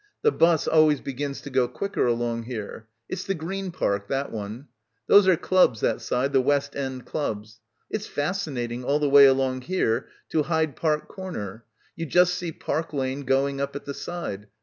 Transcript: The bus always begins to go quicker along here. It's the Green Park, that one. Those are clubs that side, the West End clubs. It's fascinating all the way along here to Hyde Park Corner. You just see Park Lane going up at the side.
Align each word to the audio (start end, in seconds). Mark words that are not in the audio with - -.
The 0.23 0.31
bus 0.31 0.67
always 0.67 0.99
begins 0.99 1.41
to 1.41 1.51
go 1.51 1.67
quicker 1.67 2.07
along 2.07 2.45
here. 2.45 2.87
It's 3.07 3.23
the 3.23 3.35
Green 3.35 3.69
Park, 3.69 4.07
that 4.07 4.31
one. 4.31 4.67
Those 5.05 5.27
are 5.27 5.37
clubs 5.37 5.81
that 5.81 6.01
side, 6.01 6.33
the 6.33 6.41
West 6.41 6.75
End 6.75 7.05
clubs. 7.05 7.59
It's 7.87 8.07
fascinating 8.07 8.83
all 8.83 8.97
the 8.97 9.07
way 9.07 9.27
along 9.27 9.61
here 9.61 10.07
to 10.29 10.41
Hyde 10.41 10.75
Park 10.75 11.07
Corner. 11.07 11.65
You 11.95 12.07
just 12.07 12.33
see 12.33 12.51
Park 12.51 12.93
Lane 12.93 13.25
going 13.25 13.61
up 13.61 13.75
at 13.75 13.85
the 13.85 13.93
side. 13.93 14.47